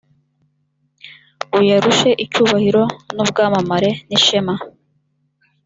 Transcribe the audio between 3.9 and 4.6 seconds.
n’ishema;